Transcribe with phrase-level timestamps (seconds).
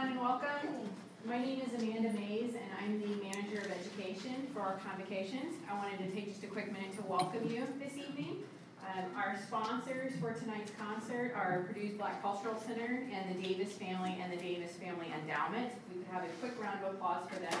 [0.00, 0.88] everyone, welcome.
[1.26, 5.56] My name is Amanda Mays, and I'm the Manager of Education for our Convocations.
[5.70, 8.42] I wanted to take just a quick minute to welcome you this evening.
[8.80, 14.16] Um, our sponsors for tonight's concert are Purdue's Black Cultural Center and the Davis Family
[14.22, 15.70] and the Davis Family Endowment.
[15.92, 17.52] We could have a quick round of applause for them.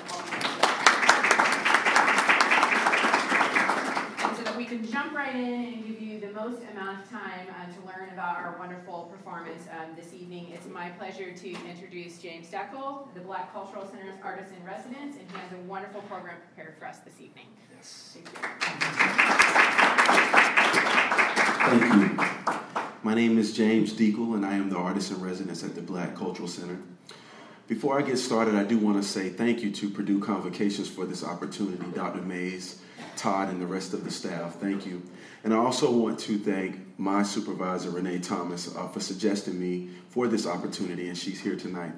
[4.24, 6.09] And so that we can jump right in and give you
[6.40, 10.66] most amount of time uh, to learn about our wonderful performance um, this evening, it's
[10.66, 15.36] my pleasure to introduce James Deckel, the Black Cultural Center's artist in residence, and he
[15.36, 17.44] has a wonderful program prepared for us this evening.
[17.76, 18.16] Yes.
[21.68, 22.24] Thank you.
[23.02, 26.16] My name is James Deagle, and I am the artist in residence at the Black
[26.16, 26.78] Cultural Center.
[27.68, 31.04] Before I get started, I do want to say thank you to Purdue Convocations for
[31.04, 32.22] this opportunity, Dr.
[32.22, 32.80] Mays,
[33.16, 34.54] Todd, and the rest of the staff.
[34.54, 35.02] Thank you.
[35.42, 40.28] And I also want to thank my supervisor, Renee Thomas, uh, for suggesting me for
[40.28, 41.92] this opportunity, and she's here tonight.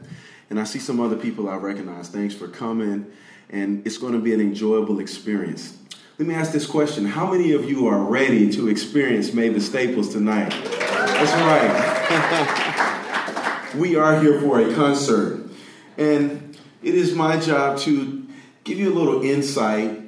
[0.49, 2.09] And I see some other people I recognize.
[2.09, 3.11] Thanks for coming,
[3.51, 5.77] and it's going to be an enjoyable experience.
[6.19, 10.13] Let me ask this question How many of you are ready to experience Mavis Staples
[10.13, 10.51] tonight?
[10.51, 13.75] That's right.
[13.77, 15.49] we are here for a concert,
[15.99, 18.25] and it is my job to
[18.63, 20.02] give you a little insight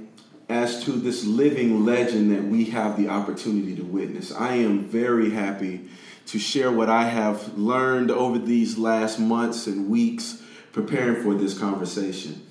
[0.49, 4.33] as to this living legend that we have the opportunity to witness.
[4.33, 5.89] I am very happy
[6.27, 11.59] to share what I have learned over these last months and weeks preparing for this
[11.59, 12.43] conversation.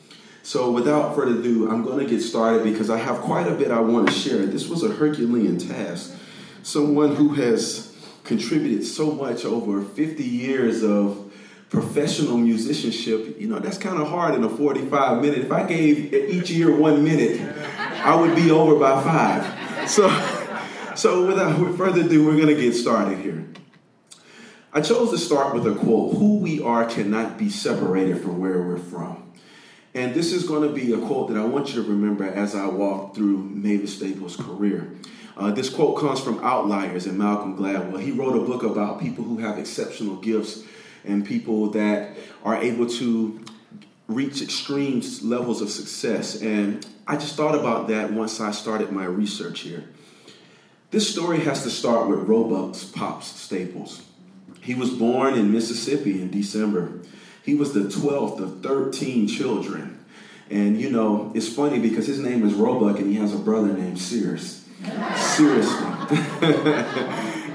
[0.44, 3.72] So, without further ado, I'm going to get started because I have quite a bit
[3.72, 4.46] I want to share.
[4.46, 6.14] This was a Herculean task.
[6.64, 11.32] Someone who has contributed so much over 50 years of
[11.70, 15.40] professional musicianship, you know, that's kind of hard in a 45 minute.
[15.40, 17.40] If I gave each year one minute,
[18.04, 19.90] I would be over by five.
[19.90, 20.10] So,
[20.94, 23.46] so without further ado, we're going to get started here.
[24.74, 28.62] I chose to start with a quote Who we are cannot be separated from where
[28.62, 29.32] we're from.
[29.94, 32.56] And this is going to be a quote that I want you to remember as
[32.56, 34.92] I walk through Mavis Staples' career.
[35.38, 38.02] Uh, this quote comes from Outliers and Malcolm Gladwell.
[38.02, 40.64] He wrote a book about people who have exceptional gifts
[41.06, 43.40] and people that are able to
[44.08, 46.42] reach extreme levels of success.
[46.42, 49.86] And I just thought about that once I started my research here.
[50.92, 54.04] This story has to start with Roebuck's Pops Staples.
[54.62, 57.02] He was born in Mississippi in December.
[57.44, 60.06] He was the 12th of 13 children.
[60.50, 63.74] And you know, it's funny because his name is Roebuck and he has a brother
[63.74, 64.64] named Sears.
[65.16, 65.78] Seriously.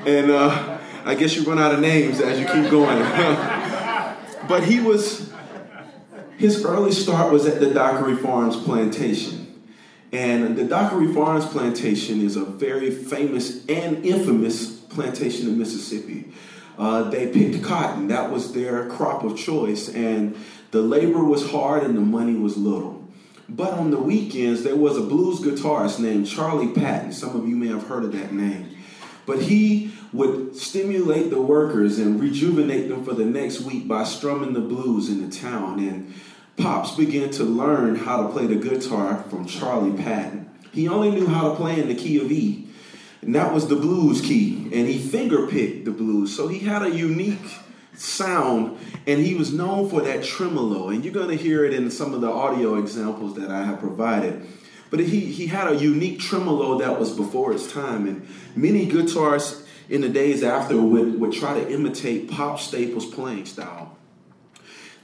[0.07, 2.99] and uh, I guess you run out of names as you keep going.
[4.49, 5.28] but he was,
[6.39, 9.45] his early start was at the Dockery Farms plantation.
[10.13, 16.33] And the Dockery Farms plantation is a very famous and infamous plantation in Mississippi.
[16.79, 20.37] Uh, they picked cotton, that was their crop of choice, and
[20.71, 23.05] the labor was hard and the money was little.
[23.49, 27.13] But on the weekends, there was a blues guitarist named Charlie Patton.
[27.13, 28.77] Some of you may have heard of that name.
[29.27, 34.55] But he would stimulate the workers and rejuvenate them for the next week by strumming
[34.55, 35.81] the blues in the town.
[35.81, 36.15] And
[36.59, 40.51] Pops began to learn how to play the guitar from Charlie Patton.
[40.73, 42.69] He only knew how to play in the key of E,
[43.23, 44.69] and that was the blues key.
[44.73, 46.37] And he fingerpicked the blues.
[46.37, 47.59] So he had a unique
[47.95, 50.89] sound, and he was known for that tremolo.
[50.91, 53.81] And you're going to hear it in some of the audio examples that I have
[53.81, 54.47] provided.
[54.91, 58.09] But he, he had a unique tremolo that was before its time.
[58.09, 58.27] And
[58.57, 63.98] many guitarists in the days after would, would try to imitate Pop Staples' playing style.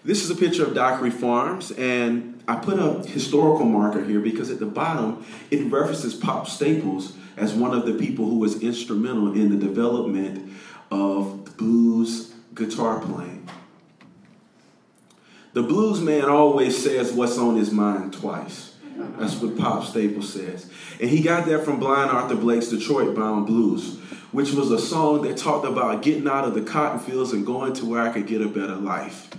[0.04, 4.50] This is a picture of Dockery Farms, and I put a historical marker here because
[4.50, 9.32] at the bottom it references Pop Staples as one of the people who was instrumental
[9.32, 10.52] in the development
[10.90, 13.48] of blues guitar playing.
[15.54, 18.74] The blues man always says what's on his mind twice.
[19.18, 20.70] That's what Pop Staples says.
[21.00, 23.98] And he got that from Blind Arthur Blake's Detroit Bound Blues,
[24.32, 27.72] which was a song that talked about getting out of the cotton fields and going
[27.72, 29.30] to where I could get a better life.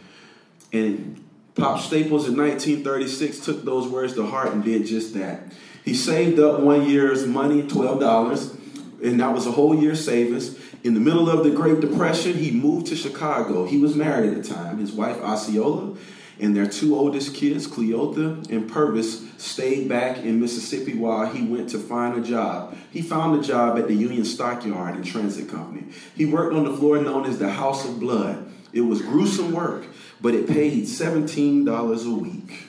[0.75, 1.23] And
[1.55, 5.53] Pop Staples in 1936 took those words to heart and did just that.
[5.85, 10.59] He saved up one year's money, $12, and that was a whole year's savings.
[10.83, 13.66] In the middle of the Great Depression, he moved to Chicago.
[13.66, 14.79] He was married at the time.
[14.79, 15.95] His wife, Osceola,
[16.39, 21.69] and their two oldest kids, Cleotha and Purvis, stayed back in Mississippi while he went
[21.69, 22.75] to find a job.
[22.91, 25.85] He found a job at the Union Stockyard and Transit Company.
[26.16, 28.51] He worked on the floor known as the House of Blood.
[28.73, 29.85] It was gruesome work,
[30.25, 31.67] but it paid $17
[32.07, 32.66] a week.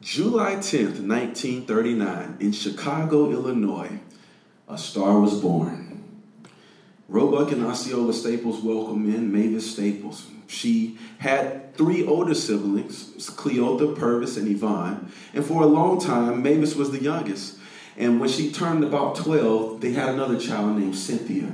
[0.00, 4.00] July 10th, 1939, in Chicago, Illinois,
[4.68, 6.18] a star was born.
[7.08, 10.26] Roebuck and Osceola Staples welcome in Mavis Staples.
[10.48, 15.12] She had three older siblings, Cleotha, Purvis, and Yvonne.
[15.32, 17.56] And for a long time, Mavis was the youngest.
[17.96, 21.52] And when she turned about 12, they had another child named Cynthia.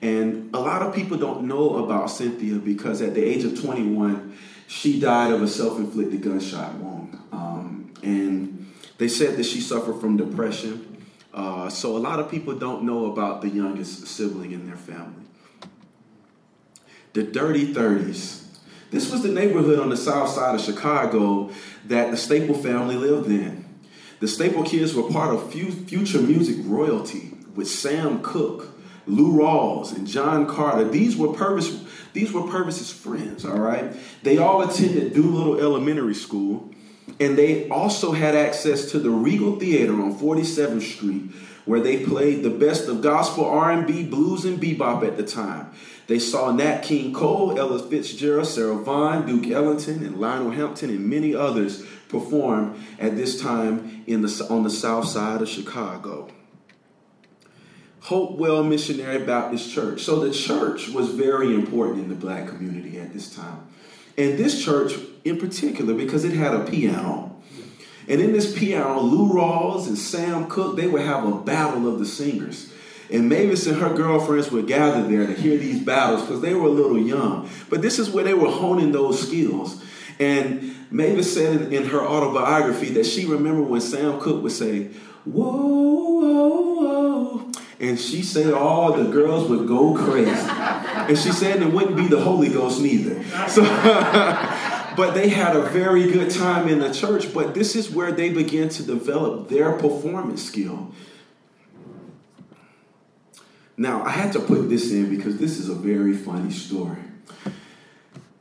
[0.00, 4.36] And a lot of people don't know about Cynthia because at the age of 21,
[4.68, 7.18] she died of a self inflicted gunshot wound.
[7.32, 11.06] Um, and they said that she suffered from depression.
[11.32, 15.24] Uh, so a lot of people don't know about the youngest sibling in their family.
[17.12, 18.44] The Dirty 30s.
[18.90, 21.50] This was the neighborhood on the south side of Chicago
[21.86, 23.66] that the Staple family lived in.
[24.20, 28.77] The Staple kids were part of future music royalty with Sam Cooke,
[29.08, 30.88] Lou Rawls, and John Carter.
[30.88, 31.82] These were Purvis,
[32.12, 33.94] these were Purvis's friends, all right?
[34.22, 36.70] They all attended Doolittle Elementary School,
[37.18, 41.30] and they also had access to the Regal Theater on 47th Street,
[41.64, 45.70] where they played the best of gospel, R&B, blues, and bebop at the time.
[46.06, 51.06] They saw Nat King Cole, Ella Fitzgerald, Sarah Vaughan, Duke Ellington, and Lionel Hampton, and
[51.06, 56.30] many others perform at this time in the, on the south side of Chicago.
[58.08, 60.00] Hopewell Missionary Baptist Church.
[60.00, 63.68] So the church was very important in the black community at this time.
[64.16, 64.94] And this church
[65.26, 67.36] in particular, because it had a piano.
[68.08, 71.98] And in this piano, Lou Rawls and Sam Cooke, they would have a battle of
[71.98, 72.72] the singers.
[73.12, 76.68] And Mavis and her girlfriends would gather there to hear these battles because they were
[76.68, 77.46] a little young.
[77.68, 79.84] But this is where they were honing those skills.
[80.18, 84.88] And Mavis said in, her autobiography that she remembered when Sam Cooke would say,
[85.32, 87.52] Whoa, whoa, whoa.
[87.80, 90.30] And she said all the girls would go crazy.
[90.30, 93.22] And she said it wouldn't be the Holy Ghost neither.
[93.48, 93.62] So,
[94.96, 97.32] but they had a very good time in the church.
[97.32, 100.92] But this is where they began to develop their performance skill.
[103.76, 106.98] Now, I had to put this in because this is a very funny story.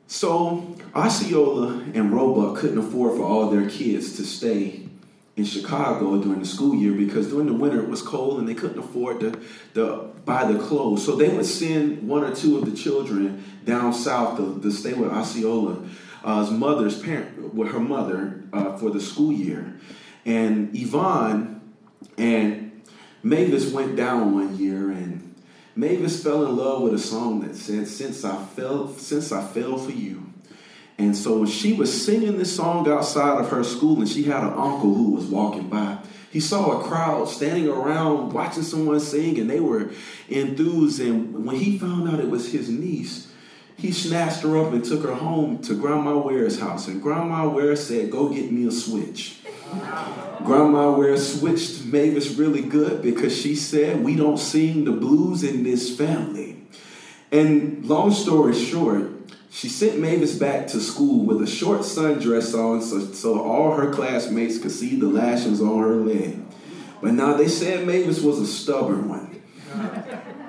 [0.07, 4.86] So, Osceola and Roebuck couldn't afford for all their kids to stay
[5.37, 8.55] in Chicago during the school year because during the winter it was cold and they
[8.55, 9.39] couldn't afford to,
[9.75, 11.05] to buy the clothes.
[11.05, 14.93] So they would send one or two of the children down south to, to stay
[14.93, 15.87] with Osceola's
[16.23, 19.79] uh, mother's parent, with her mother, uh, for the school year.
[20.25, 21.61] And Yvonne
[22.17, 22.81] and
[23.21, 25.35] Mavis went down one year and
[25.75, 29.77] Mavis fell in love with a song that said, Since I fell, since I fell
[29.77, 30.26] for you.
[30.97, 34.53] And so she was singing this song outside of her school, and she had an
[34.53, 35.99] uncle who was walking by,
[36.31, 39.91] he saw a crowd standing around watching someone sing, and they were
[40.29, 40.99] enthused.
[40.99, 43.31] And when he found out it was his niece,
[43.77, 46.87] he snatched her up and took her home to Grandma Ware's house.
[46.87, 49.39] And Grandma Ware said, Go get me a switch.
[50.43, 55.63] Grandma Ware switched Mavis really good because she said, We don't sing the blues in
[55.63, 56.61] this family.
[57.31, 59.09] And long story short,
[59.49, 63.91] she sent Mavis back to school with a short sundress on so, so all her
[63.91, 66.39] classmates could see the lashings on her leg.
[67.01, 69.41] But now they said Mavis was a stubborn one.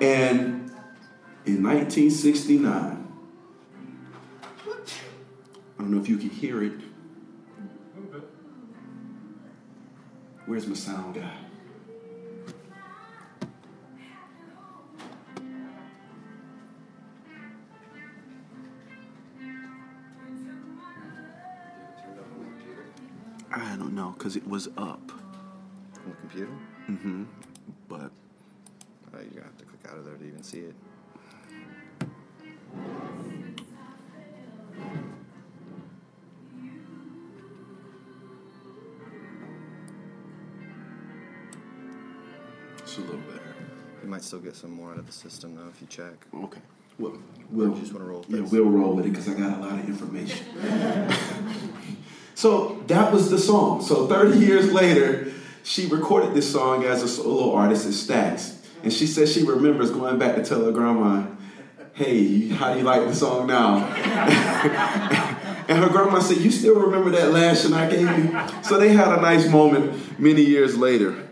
[0.00, 0.70] And
[1.44, 3.08] in 1969,
[5.78, 6.72] I don't know if you can hear it.
[10.46, 11.47] Where's my sound guy?
[23.78, 25.12] Don't know because it was up.
[26.04, 26.52] On the computer?
[26.88, 27.24] Mm-hmm.
[27.88, 28.10] But.
[29.14, 30.74] Uh, you have to click out of there to even see it.
[42.78, 43.54] It's a little better.
[44.02, 46.26] You might still get some more out of the system though if you check.
[46.34, 46.60] Okay.
[46.98, 47.18] We'll,
[47.50, 48.24] we'll just want to roll.
[48.28, 50.44] yeah, we'll roll with it because I got a lot of information.
[52.38, 53.82] so that was the song.
[53.82, 55.32] So 30 years later,
[55.64, 58.54] she recorded this song as a solo artist at Stax.
[58.84, 61.26] And she says she remembers going back to tell her grandma,
[61.94, 63.78] hey, how do you like the song now?
[65.68, 68.40] and her grandma said, you still remember that lashing I gave you?
[68.62, 71.27] So they had a nice moment many years later.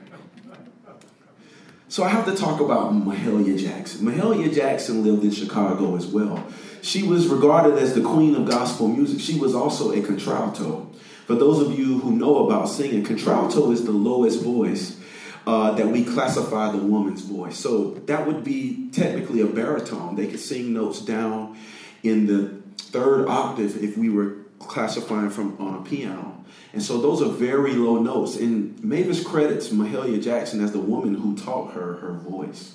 [1.97, 4.05] So I have to talk about Mahalia Jackson.
[4.05, 6.47] Mahalia Jackson lived in Chicago as well.
[6.83, 9.19] She was regarded as the queen of gospel music.
[9.19, 10.91] She was also a contralto.
[11.27, 15.01] For those of you who know about singing, contralto is the lowest voice
[15.47, 17.57] uh, that we classify the woman's voice.
[17.57, 20.17] So that would be technically a baritone.
[20.17, 21.57] They could sing notes down
[22.03, 26.45] in the third octave if we were classifying from on a piano.
[26.73, 28.37] And so those are very low notes.
[28.37, 32.75] And Mavis credits Mahalia Jackson as the woman who taught her her voice.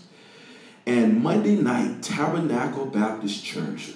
[0.86, 3.94] and Monday night, Tabernacle Baptist Church.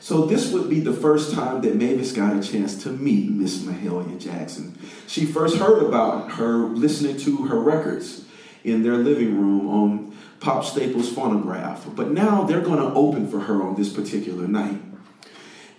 [0.00, 3.58] So this would be the first time that Mavis got a chance to meet Miss
[3.58, 4.76] Mahalia Jackson.
[5.06, 8.24] She first heard about her listening to her records
[8.64, 11.86] in their living room on Pop Staples phonograph.
[11.94, 14.80] But now they're going to open for her on this particular night.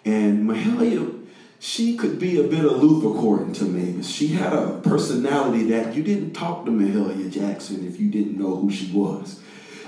[0.06, 1.23] And Mahalia
[1.64, 4.10] she could be a bit aloof according to Mavis.
[4.10, 8.58] She had a personality that you didn't talk to Mahalia Jackson if you didn't know
[8.58, 9.40] who she was.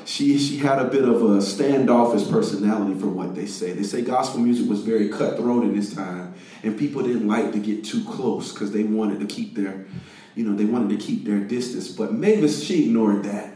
[0.06, 3.74] She, she had a bit of a standoffish personality from what they say.
[3.74, 7.60] They say gospel music was very cutthroat in this time, and people didn't like to
[7.60, 9.86] get too close because they wanted to keep their,
[10.34, 11.90] you know, they wanted to keep their distance.
[11.90, 13.52] But Mavis, she ignored that.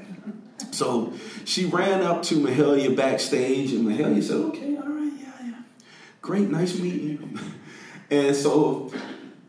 [0.72, 1.14] So
[1.46, 5.62] she ran up to Mahalia backstage, and Mahalia said, okay, all right, yeah, yeah.
[6.22, 7.40] Great, nice meeting you.
[8.12, 8.92] And so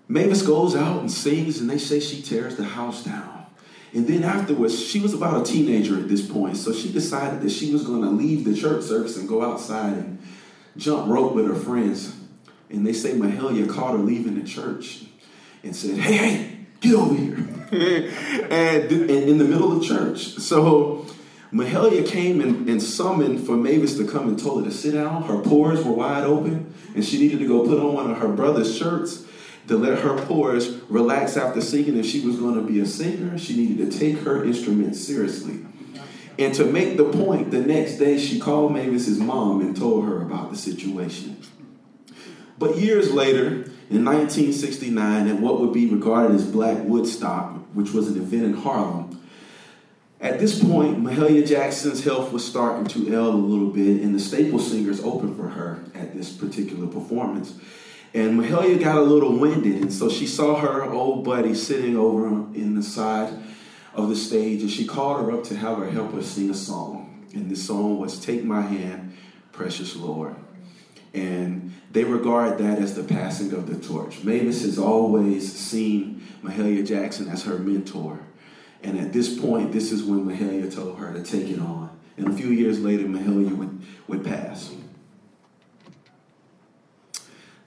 [0.08, 3.46] Mavis goes out and sings, and they say she tears the house down.
[3.92, 7.50] And then afterwards, she was about a teenager at this point, so she decided that
[7.50, 10.18] she was going to leave the church service and go outside and
[10.76, 12.16] jump rope with her friends.
[12.70, 15.04] And they say Mahalia caught her leaving the church
[15.64, 17.36] and said, Hey, hey, get over here.
[18.50, 20.34] and, in the middle of church.
[20.38, 21.06] So
[21.52, 25.24] Mahalia came and, and, summoned for Mavis to come and told her to sit down.
[25.24, 28.28] Her pores were wide open, and she needed to go put on one of her
[28.28, 29.24] brother's shirts
[29.66, 31.96] to let her pores relax after singing.
[31.96, 35.64] If she was going to be a singer, she needed to take her instrument seriously.
[36.38, 40.22] And to make the point, the next day she called Mavis's mom and told her
[40.22, 41.36] about the situation.
[42.58, 48.08] But years later, in 1969, at what would be regarded as Black Woodstock, which was
[48.08, 49.19] an event in Harlem,
[50.20, 54.20] at this point, Mahalia Jackson's health was starting to ail a little bit, and the
[54.20, 57.54] Staple Singers opened for her at this particular performance.
[58.12, 62.26] And Mahalia got a little winded, and so she saw her old buddy sitting over
[62.54, 63.32] in the side
[63.94, 66.54] of the stage, and she called her up to have her help her sing a
[66.54, 67.26] song.
[67.32, 69.16] And the song was Take My Hand,
[69.52, 70.34] Precious Lord.
[71.14, 74.22] And they regard that as the passing of the torch.
[74.22, 78.20] Mavis has always seen Mahalia Jackson as her mentor.
[78.82, 81.90] And at this point, this is when Mahalia told her to take it on.
[82.16, 84.74] And a few years later, Mahalia would, would pass.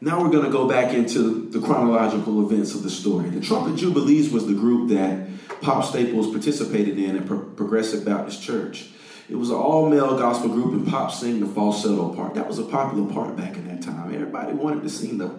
[0.02, 3.30] Now we're going to go back into the chronological events of the story.
[3.30, 5.30] The Trumpet Jubilees was the group that
[5.62, 8.90] Pop Staples participated in at Pro- Progressive Baptist Church.
[9.30, 12.34] It was an all male gospel group, and Pop sang the falsetto part.
[12.34, 14.14] That was a popular part back in that time.
[14.14, 15.34] Everybody wanted to sing the,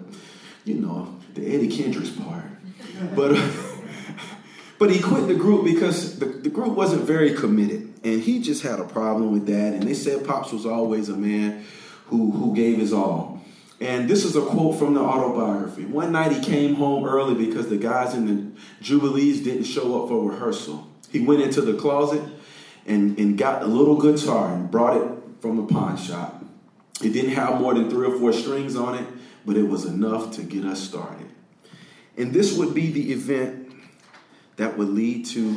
[0.65, 2.45] you know, the Eddie Kendricks part.
[3.15, 3.37] But.
[4.79, 7.93] But he quit the group because the, the group wasn't very committed.
[8.03, 9.75] And he just had a problem with that.
[9.75, 11.65] And they said Pops was always a man
[12.07, 13.41] who, who gave his all.
[13.81, 15.85] And this is a quote from the autobiography.
[15.85, 20.09] One night he came home early because the guys in the Jubilees didn't show up
[20.09, 20.89] for rehearsal.
[21.11, 22.23] He went into the closet
[22.87, 25.09] and, and got a little guitar and brought it
[25.41, 26.45] from the pawn shop.
[27.03, 29.07] It didn't have more than three or four strings on it,
[29.45, 31.29] but it was enough to get us started.
[32.17, 33.64] And this would be the event
[34.57, 35.57] that would lead to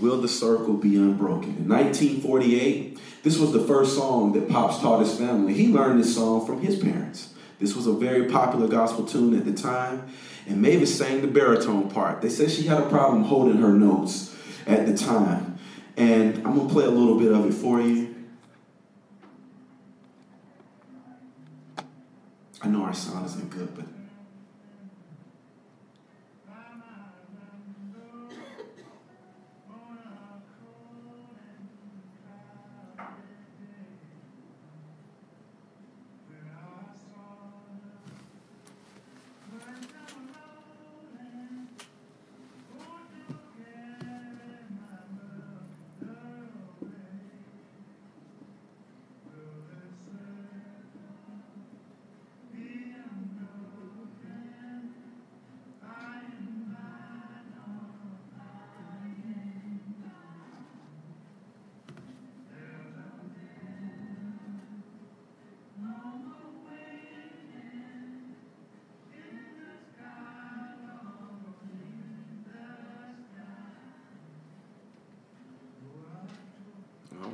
[0.00, 1.56] Will the Circle Be Unbroken?
[1.56, 5.54] In 1948, this was the first song that Pops taught his family.
[5.54, 7.34] He learned this song from his parents.
[7.58, 10.08] This was a very popular gospel tune at the time,
[10.46, 12.22] and Mavis sang the baritone part.
[12.22, 14.34] They said she had a problem holding her notes
[14.66, 15.58] at the time.
[15.96, 18.14] And I'm going to play a little bit of it for you.
[22.62, 23.84] I know our sound isn't good, but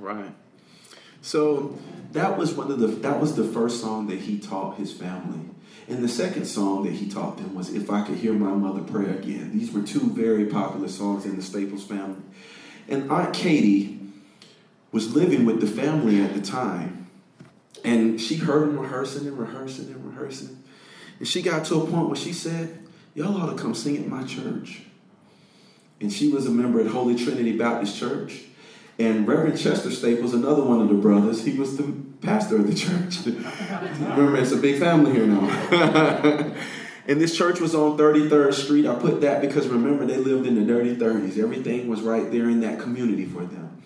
[0.07, 0.35] right.
[1.21, 1.77] So
[2.13, 5.41] that was one of the that was the first song that he taught his family.
[5.89, 8.83] And the second song that he taught them was If I Could Hear My Mother
[8.83, 9.57] Pray Again.
[9.57, 12.21] These were two very popular songs in the Staples family.
[12.89, 14.01] And Aunt Katie
[14.91, 17.09] was living with the family at the time.
[17.85, 20.63] And she heard them rehearsing and rehearsing and rehearsing.
[21.19, 22.79] And she got to a point where she said,
[23.15, 24.83] Y'all ought to come sing at my church.
[26.01, 28.43] And she was a member at Holy Trinity Baptist Church.
[28.99, 32.75] And Reverend Chester Staples, another one of the brothers, he was the pastor of the
[32.75, 33.27] church.
[33.27, 35.47] Remember, it's a big family here now.
[37.07, 38.87] and this church was on 33rd Street.
[38.87, 41.39] I put that because remember, they lived in the dirty 30s.
[41.39, 43.83] Everything was right there in that community for them.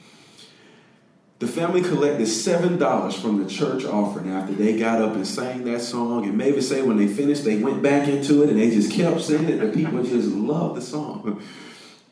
[1.41, 5.81] The family collected $7 from the church offering after they got up and sang that
[5.81, 6.25] song.
[6.27, 9.23] And maybe say when they finished, they went back into it and they just kept
[9.23, 9.59] singing it.
[9.59, 11.43] The people just loved the song.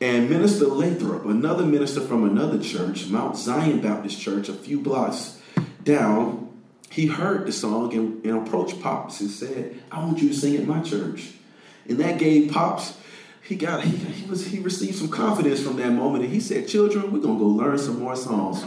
[0.01, 5.41] And Minister Lathrop, another minister from another church, Mount Zion Baptist Church, a few blocks
[5.83, 6.49] down,
[6.89, 10.55] he heard the song and, and approached Pops and said, I want you to sing
[10.55, 11.31] at my church.
[11.87, 12.97] And that gave Pops,
[13.41, 16.67] he got he, he was he received some confidence from that moment and he said,
[16.67, 18.63] Children, we're gonna go learn some more songs.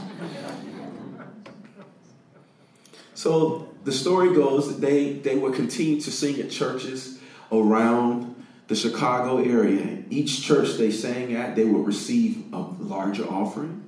[3.14, 7.20] So the story goes that they, they would continue to sing at churches
[7.52, 8.31] around
[8.72, 10.02] the Chicago area.
[10.08, 13.84] Each church they sang at, they would receive a larger offering.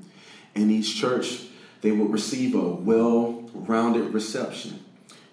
[0.55, 1.41] And each church,
[1.81, 4.85] they would receive a well rounded reception.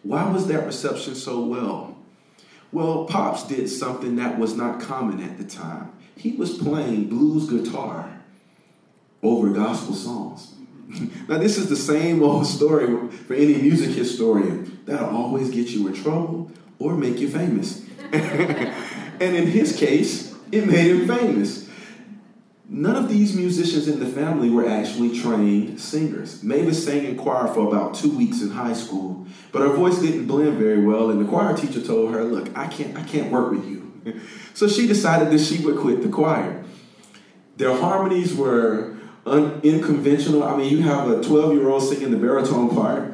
[0.04, 1.98] Why was that reception so well?
[2.72, 5.92] Well, Pops did something that was not common at the time.
[6.16, 8.22] He was playing blues guitar
[9.22, 10.54] over gospel songs.
[11.28, 14.80] now, this is the same old story for any music historian.
[14.86, 17.86] That'll always get you in trouble or make you famous.
[19.22, 21.70] And in his case, it made him famous.
[22.68, 26.42] None of these musicians in the family were actually trained singers.
[26.42, 30.26] Mavis sang in choir for about two weeks in high school, but her voice didn't
[30.26, 33.52] blend very well, and the choir teacher told her, Look, I can't, I can't work
[33.52, 33.80] with you.
[34.54, 36.66] So she decided that she would quit the choir.
[37.56, 40.44] Their harmonies were un- unconventional.
[40.44, 43.14] I mean, you have a 12 year old singing the baritone part,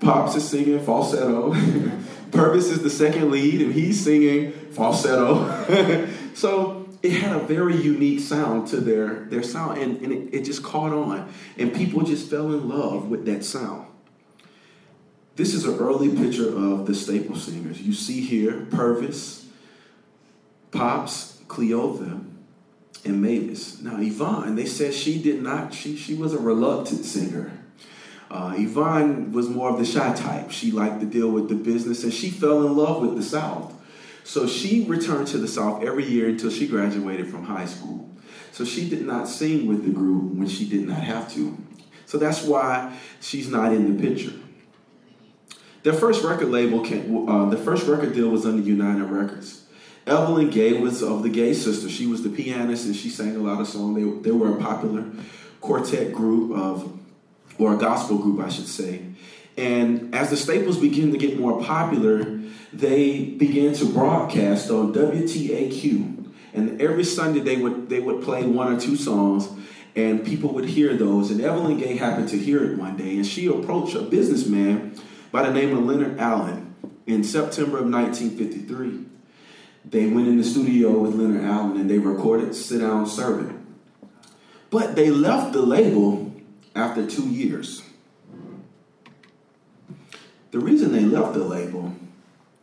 [0.00, 1.54] Pops is singing falsetto.
[2.34, 6.08] Purvis is the second lead, and he's singing falsetto.
[6.34, 10.44] so it had a very unique sound to their, their sound, and, and it, it
[10.44, 11.32] just caught on.
[11.56, 13.86] And people just fell in love with that sound.
[15.36, 17.80] This is an early picture of the staple singers.
[17.80, 19.46] You see here Purvis,
[20.70, 22.24] Pops, Cleotha,
[23.04, 23.80] and Mavis.
[23.80, 27.63] Now, Yvonne, they said she did not, she, she was a reluctant singer.
[28.34, 30.50] Uh, Yvonne was more of the shy type.
[30.50, 33.72] She liked to deal with the business and she fell in love with the South.
[34.24, 38.10] So she returned to the South every year until she graduated from high school.
[38.50, 41.56] So she did not sing with the group when she did not have to.
[42.06, 44.32] So that's why she's not in the picture.
[45.84, 49.64] Their first record label, came, uh, the first record deal was under United Records.
[50.08, 51.92] Evelyn Gay was of the Gay Sisters.
[51.92, 53.94] She was the pianist and she sang a lot of songs.
[53.94, 55.04] They, they were a popular
[55.60, 56.98] quartet group of
[57.58, 59.02] or a gospel group, I should say.
[59.56, 62.40] And as the Staples began to get more popular,
[62.72, 66.32] they began to broadcast on WTAQ.
[66.52, 69.48] And every Sunday they would they would play one or two songs,
[69.96, 71.30] and people would hear those.
[71.30, 75.00] And Evelyn Gay happened to hear it one day, and she approached a businessman
[75.32, 76.74] by the name of Leonard Allen
[77.06, 79.04] in September of 1953.
[79.84, 83.60] They went in the studio with Leonard Allen and they recorded Sit Down Servant.
[84.70, 86.23] But they left the label
[86.74, 87.82] after two years.
[90.50, 91.92] The reason they left the label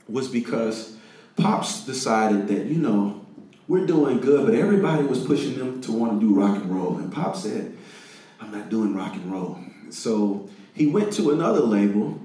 [0.08, 0.96] was because
[1.36, 3.26] Pops decided that, you know,
[3.68, 6.98] we're doing good, but everybody was pushing them to want to do rock and roll.
[6.98, 7.78] And Pop said,
[8.40, 9.60] I'm not doing rock and roll.
[9.90, 12.20] So he went to another label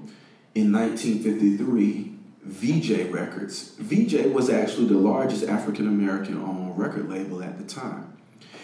[0.55, 3.75] in 1953, Vee-Jay Records.
[3.77, 8.16] Vee-Jay was actually the largest African American owned record label at the time.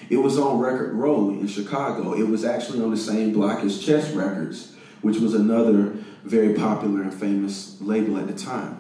[0.10, 2.13] It was on Record Row in Chicago.
[2.13, 7.02] It was actually on the same block as Chess Records, which was another very popular
[7.02, 8.80] and famous label at the time.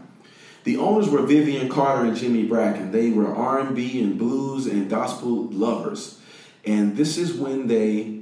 [0.63, 2.91] The owners were Vivian Carter and Jimmy Bracken.
[2.91, 6.19] They were R&B and blues and gospel lovers.
[6.65, 8.21] And this is when they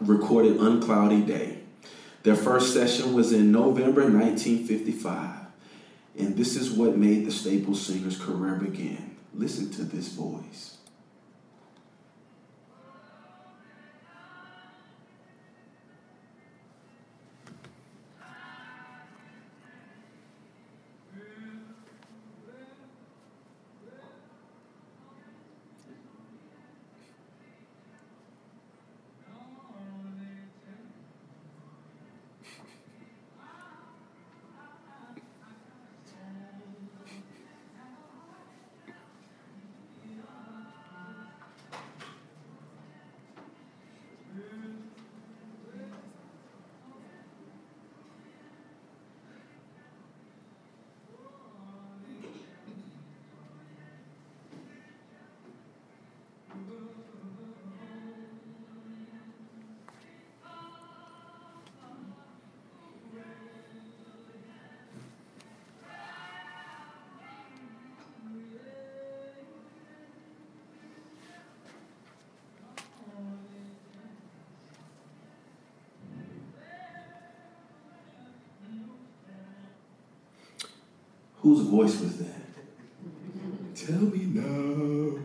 [0.00, 1.58] recorded Uncloudy Day.
[2.22, 5.40] Their first session was in November 1955.
[6.16, 9.16] And this is what made the Staple Singers' career begin.
[9.34, 10.73] Listen to this voice.
[81.44, 82.40] Whose voice was that?
[83.74, 85.20] Tell me no.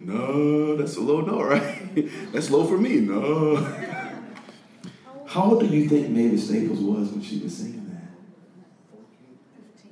[0.00, 2.08] No, that's a low note, right?
[2.32, 2.96] that's low for me.
[2.96, 3.56] No.
[5.26, 8.10] How old do you think Mavis Staples was when she was singing that?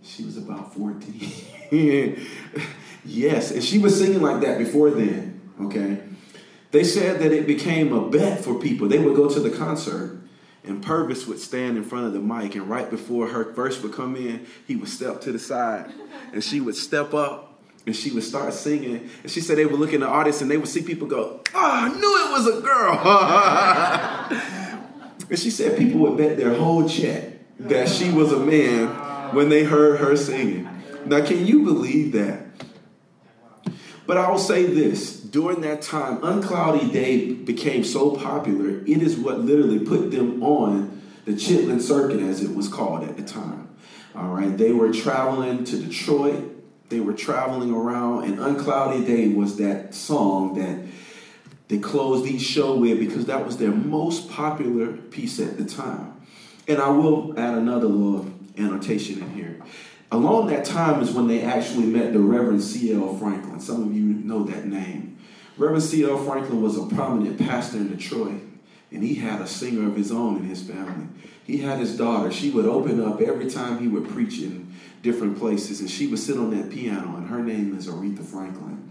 [0.03, 1.07] She was about 14.
[3.05, 6.01] yes, and she was singing like that before then, okay?
[6.72, 8.88] They said that it became a bet for people.
[8.88, 10.18] They would go to the concert,
[10.64, 13.92] and Purvis would stand in front of the mic, and right before her verse would
[13.92, 15.90] come in, he would step to the side,
[16.33, 19.09] and she would step up, and she would start singing.
[19.23, 21.40] And she said they would look in the audience, and they would see people go,
[21.55, 22.99] "Oh, I knew it was a girl."
[25.31, 28.88] and she said people would bet their whole check that she was a man
[29.35, 30.68] when they heard her singing.
[31.07, 32.48] Now, can you believe that?
[34.09, 39.18] But I will say this during that time, Uncloudy Day became so popular, it is
[39.18, 43.68] what literally put them on the Chitlin Circuit, as it was called at the time.
[44.14, 46.42] All right, they were traveling to Detroit,
[46.88, 50.87] they were traveling around, and Uncloudy Day was that song that
[51.68, 56.14] they closed each show with because that was their most popular piece at the time.
[56.66, 59.61] And I will add another little annotation in here.
[60.11, 63.16] Along that time is when they actually met the Reverend C.L.
[63.16, 63.61] Franklin.
[63.61, 65.18] Some of you know that name.
[65.59, 66.16] Reverend C.L.
[66.18, 68.40] Franklin was a prominent pastor in Detroit,
[68.90, 71.09] and he had a singer of his own in his family.
[71.44, 72.31] He had his daughter.
[72.31, 76.18] She would open up every time he would preach in different places, and she would
[76.18, 78.85] sit on that piano, and her name is Aretha Franklin.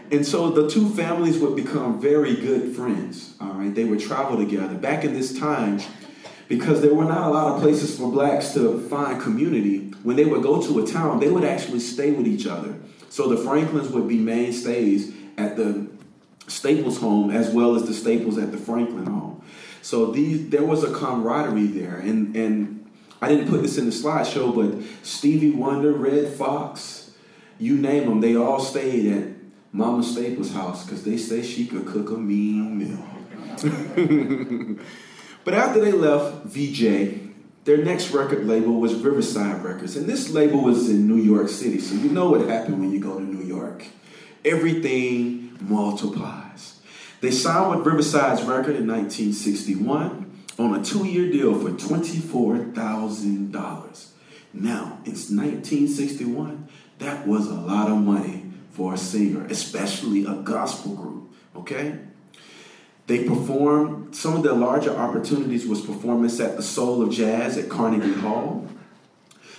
[0.10, 3.34] and so the two families would become very good friends.
[3.40, 4.74] All right, they would travel together.
[4.74, 5.80] Back in this time,
[6.52, 9.90] because there were not a lot of places for blacks to find community.
[10.02, 12.74] When they would go to a town, they would actually stay with each other.
[13.08, 15.86] So the Franklins would be mainstays at the
[16.48, 19.42] Staples home as well as the Staples at the Franklin home.
[19.80, 22.90] So these there was a camaraderie there, and and
[23.22, 27.12] I didn't put this in the slideshow, but Stevie Wonder, Redd Foxx,
[27.58, 29.28] you name them, they all stayed at
[29.72, 33.08] Mama Staples' house because they say she could cook a mean meal.
[35.44, 37.20] But after they left Vee-Jay,
[37.64, 39.96] their next record label was Riverside Records.
[39.96, 41.78] And this label was in New York City.
[41.78, 43.84] So you know what happened when you go to New York.
[44.44, 46.80] Everything multiplies.
[47.20, 54.08] They signed with Riverside's record in 1961 on a two year deal for $24,000.
[54.54, 56.68] Now, it's 1961.
[56.98, 61.98] That was a lot of money for a singer, especially a gospel group, okay?
[63.06, 67.68] They performed, some of their larger opportunities was performance at the Soul of Jazz at
[67.68, 68.68] Carnegie Hall.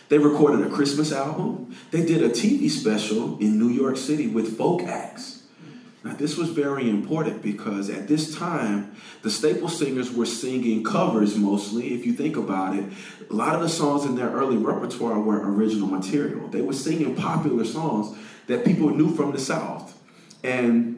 [0.10, 1.76] They recorded a Christmas album.
[1.92, 5.44] They did a TV special in New York City with folk acts.
[6.04, 11.38] Now, this was very important because at this time, the staple singers were singing covers
[11.38, 11.94] mostly.
[11.94, 12.84] If you think about it,
[13.30, 16.50] a lot of the songs in their early repertoire were original material.
[16.50, 19.98] They were singing popular songs that people knew from the South.
[20.44, 20.93] And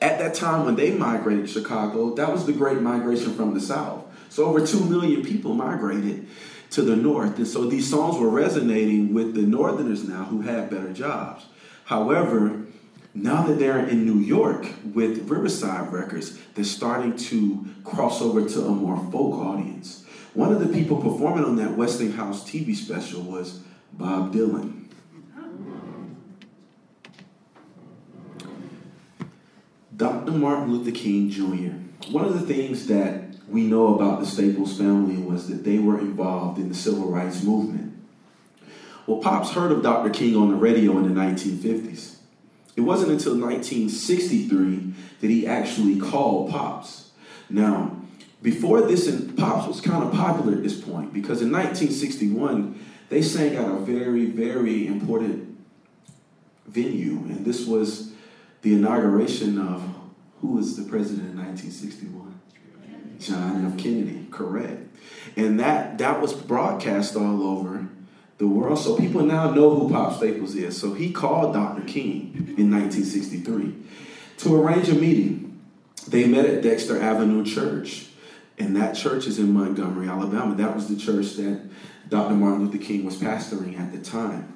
[0.00, 3.60] at that time when they migrated to Chicago, that was the great migration from the
[3.60, 4.04] South.
[4.28, 6.26] So over 2 million people migrated
[6.70, 7.38] to the North.
[7.38, 11.46] And so these songs were resonating with the Northerners now who had better jobs.
[11.86, 12.66] However,
[13.14, 18.66] now that they're in New York with Riverside Records, they're starting to cross over to
[18.66, 20.04] a more folk audience.
[20.34, 23.60] One of the people performing on that Westinghouse TV special was
[23.92, 24.87] Bob Dylan.
[29.98, 30.30] Dr.
[30.30, 32.12] Martin Luther King Jr.
[32.12, 35.98] One of the things that we know about the Staples family was that they were
[35.98, 37.98] involved in the civil rights movement.
[39.08, 40.10] Well, Pops heard of Dr.
[40.10, 42.18] King on the radio in the 1950s.
[42.76, 47.10] It wasn't until 1963 that he actually called Pops.
[47.50, 47.96] Now,
[48.40, 53.20] before this, and Pops was kind of popular at this point because in 1961 they
[53.20, 55.58] sang at a very, very important
[56.68, 58.07] venue, and this was
[58.68, 59.82] the inauguration of
[60.40, 62.40] who was the president in 1961?
[63.18, 63.78] John F.
[63.78, 64.94] Kennedy, correct.
[65.36, 67.88] And that that was broadcast all over
[68.36, 68.78] the world.
[68.78, 70.78] So people now know who Pop Staples is.
[70.78, 71.82] So he called Dr.
[71.82, 73.74] King in 1963
[74.38, 75.60] to arrange a meeting.
[76.06, 78.06] They met at Dexter Avenue Church.
[78.58, 80.54] And that church is in Montgomery, Alabama.
[80.56, 81.62] That was the church that
[82.08, 82.34] Dr.
[82.34, 84.52] Martin Luther King was pastoring at the time.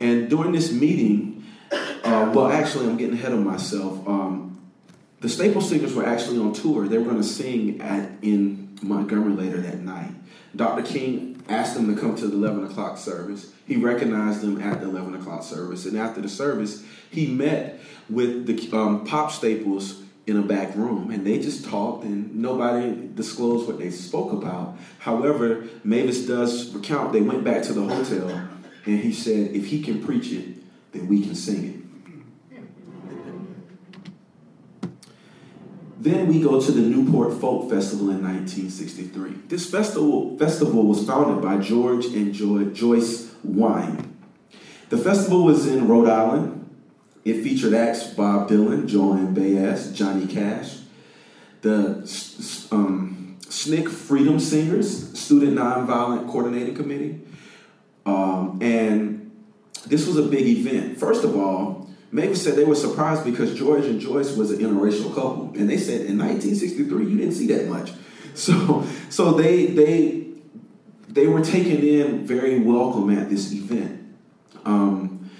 [0.00, 1.29] And during this meeting,
[1.72, 4.06] uh, well, actually, I'm getting ahead of myself.
[4.06, 4.60] Um,
[5.20, 6.88] the Staple Singers were actually on tour.
[6.88, 10.12] They were going to sing at in Montgomery later that night.
[10.56, 10.82] Dr.
[10.82, 13.52] King asked them to come to the 11 o'clock service.
[13.66, 18.46] He recognized them at the 11 o'clock service, and after the service, he met with
[18.46, 23.66] the um, Pop Staples in a back room and they just talked and nobody disclosed
[23.66, 24.76] what they spoke about.
[24.98, 28.48] However, Mavis does recount they went back to the hotel
[28.86, 30.59] and he said, if he can preach it,
[30.92, 31.80] then we can sing it.
[36.00, 39.48] Then we go to the Newport Folk Festival in 1963.
[39.48, 44.16] This festival, festival was founded by George and Joy, Joyce Wein.
[44.88, 46.56] The festival was in Rhode Island.
[47.26, 50.78] It featured acts Bob Dylan, Joan Baez, Johnny Cash,
[51.60, 51.98] the
[52.72, 57.20] um, SNCC Freedom Singers, Student Nonviolent Coordinating Committee.
[58.06, 59.29] Um, and
[59.86, 60.98] this was a big event.
[60.98, 65.14] First of all, Mavis said they were surprised because George and Joyce was an interracial
[65.14, 67.92] couple, and they said in 1963 you didn't see that much.
[68.32, 70.28] So, so they they
[71.08, 74.16] they were taken in very welcome at this event.
[74.64, 75.30] Um,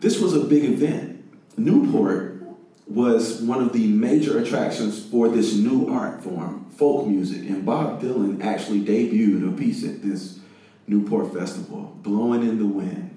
[0.00, 1.24] this was a big event.
[1.56, 2.42] Newport
[2.88, 8.02] was one of the major attractions for this new art form, folk music, and Bob
[8.02, 10.39] Dylan actually debuted a piece at this
[10.90, 13.10] Newport Festival, "Blowing in the Wind."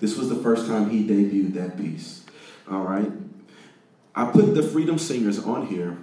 [0.00, 2.24] This was the first time he debuted that piece.
[2.70, 3.10] All right.
[4.14, 5.96] I put the Freedom Singers on here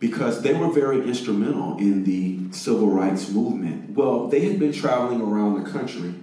[0.00, 3.96] because they were very instrumental in the civil rights movement.
[3.96, 6.14] Well, they had been traveling around the country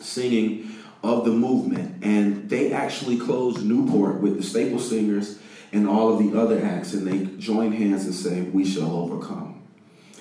[0.00, 0.70] singing
[1.02, 5.38] of the movement, and they actually closed Newport with the Staple Singers
[5.72, 9.62] and all of the other acts, and they joined hands and say, We shall overcome.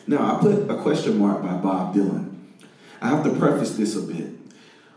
[0.08, 2.35] Now, I put a question mark by Bob Dylan.
[3.01, 4.27] I have to preface this a bit.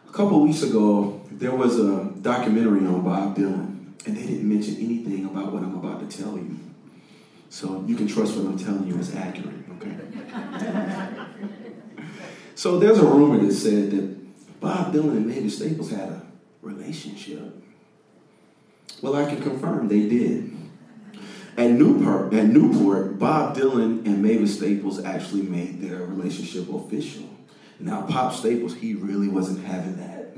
[0.09, 4.77] A couple weeks ago, there was a documentary on Bob Dylan, and they didn't mention
[4.77, 6.59] anything about what I'm about to tell you.
[7.51, 9.97] So you can trust what I'm telling you is accurate, okay?
[12.55, 16.23] so there's a rumor that said that Bob Dylan and Mavis Staples had a
[16.63, 17.55] relationship.
[19.01, 20.57] Well, I can confirm they did.
[21.57, 27.25] At Newport, at Newport, Bob Dylan and Mavis Staples actually made their relationship official.
[27.81, 30.35] Now, Pop Staples, he really wasn't having that.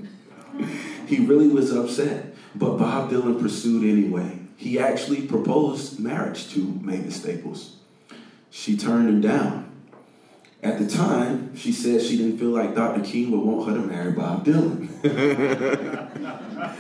[1.06, 2.34] He really was upset.
[2.54, 4.38] But Bob Dylan pursued anyway.
[4.56, 7.76] He actually proposed marriage to Mavis Staples.
[8.50, 9.70] She turned him down.
[10.62, 13.02] At the time, she said she didn't feel like Dr.
[13.02, 14.88] King would want her to marry Bob Dylan.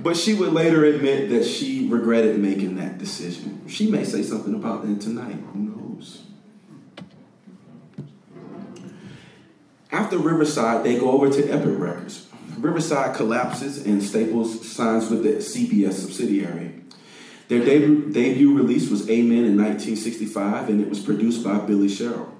[0.00, 3.66] but she would later admit that she regretted making that decision.
[3.68, 5.36] She may say something about that tonight.
[5.52, 6.25] Who knows?
[9.96, 12.26] After Riverside, they go over to Epic Records.
[12.58, 16.74] Riverside collapses and Staples signs with the CBS subsidiary.
[17.48, 22.30] Their debut, debut release was Amen in 1965, and it was produced by Billy Sherrill.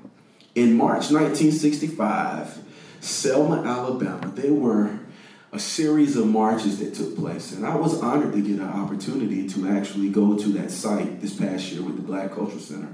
[0.54, 2.58] In March 1965,
[3.00, 4.98] Selma, Alabama, there were
[5.50, 9.48] a series of marches that took place, and I was honored to get an opportunity
[9.48, 12.92] to actually go to that site this past year with the Black Cultural Center.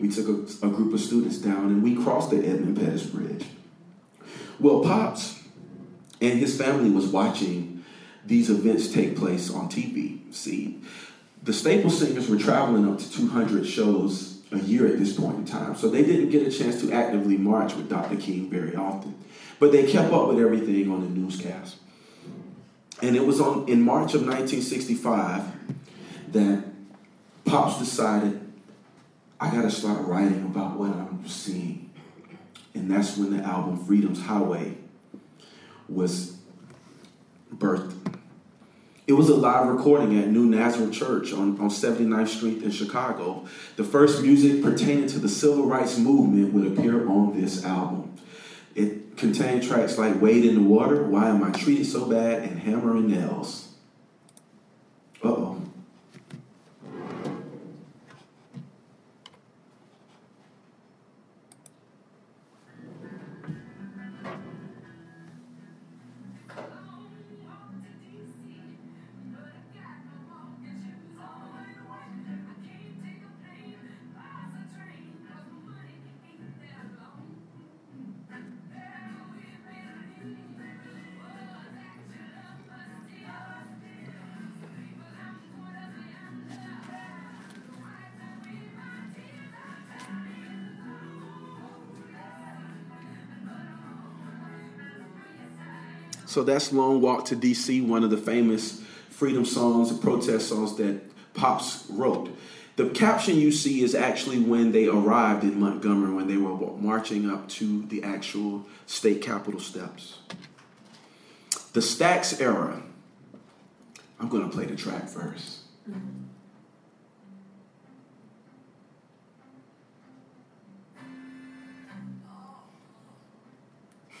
[0.00, 3.46] We took a, a group of students down and we crossed the Edmund Pettus Bridge.
[4.62, 5.42] Well, Pops
[6.20, 7.84] and his family was watching
[8.24, 10.32] these events take place on TV.
[10.32, 10.80] See,
[11.42, 15.44] the Staple Singers were traveling up to 200 shows a year at this point in
[15.44, 18.14] time, so they didn't get a chance to actively march with Dr.
[18.14, 19.16] King very often.
[19.58, 21.78] But they kept up with everything on the newscast.
[23.02, 25.42] And it was on in March of 1965
[26.28, 26.62] that
[27.44, 28.40] Pops decided,
[29.40, 31.90] I gotta start writing about what I'm seeing.
[32.74, 34.76] And that's when the album Freedom's Highway
[35.88, 36.36] was
[37.54, 37.94] birthed.
[39.06, 43.46] It was a live recording at New Nazareth Church on, on 79th Street in Chicago.
[43.76, 48.14] The first music pertaining to the civil rights movement would appear on this album.
[48.74, 52.60] It contained tracks like Wade in the Water, Why Am I Treated So Bad, and
[52.60, 53.71] Hammer and Nails.
[96.32, 100.74] So that's Long Walk to DC, one of the famous freedom songs and protest songs
[100.76, 101.02] that
[101.34, 102.34] Pops wrote.
[102.76, 107.28] The caption you see is actually when they arrived in Montgomery, when they were marching
[107.28, 110.20] up to the actual state capitol steps.
[111.74, 112.82] The Stax era.
[114.18, 115.58] I'm going to play the track 1st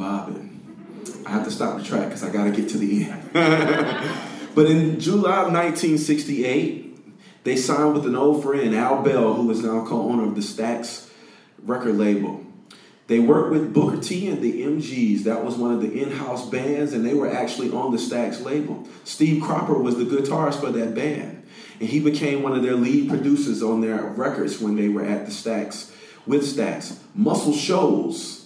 [0.00, 1.22] bobbing.
[1.26, 3.32] I have to stop the track because I got to get to the end.
[4.54, 9.62] but in July of 1968, they signed with an old friend, Al Bell, who is
[9.62, 11.10] now co-owner of the Stax
[11.62, 12.44] record label.
[13.08, 15.24] They worked with Booker T and the MGs.
[15.24, 18.88] That was one of the in-house bands, and they were actually on the Stax label.
[19.04, 21.46] Steve Cropper was the guitarist for that band,
[21.78, 25.26] and he became one of their lead producers on their records when they were at
[25.26, 25.92] the Stax
[26.26, 26.98] with Stax.
[27.14, 28.39] Muscle Shoals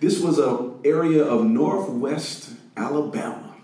[0.00, 3.54] this was an area of northwest Alabama.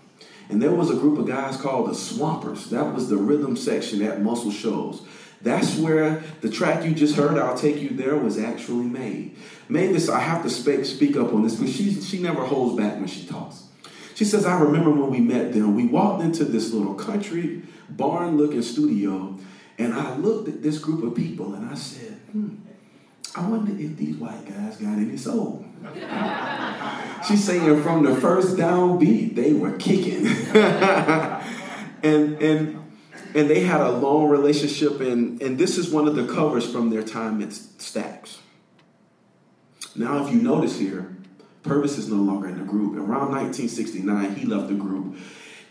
[0.49, 2.69] And there was a group of guys called the Swampers.
[2.69, 5.07] That was the rhythm section at Muscle Shoals.
[5.41, 9.35] That's where the track you just heard, I'll Take You There, was actually made.
[9.67, 12.95] Mavis, I have to speak, speak up on this because she, she never holds back
[12.95, 13.63] when she talks.
[14.15, 18.37] She says, I remember when we met them, we walked into this little country barn
[18.37, 19.37] looking studio,
[19.77, 22.55] and I looked at this group of people and I said, hmm,
[23.35, 25.62] I wonder if these white guys got any soul.
[27.27, 30.27] She's saying from the first downbeat, they were kicking.
[32.03, 32.83] and and
[33.35, 36.89] and they had a long relationship, and, and this is one of the covers from
[36.89, 38.37] their time at Stax.
[39.95, 41.15] Now, if you notice here,
[41.63, 42.95] Purvis is no longer in the group.
[42.95, 45.17] Around 1969, he left the group.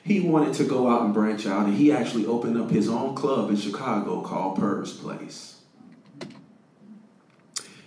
[0.05, 3.15] He wanted to go out and branch out, and he actually opened up his own
[3.15, 5.61] club in Chicago called Purvis Place.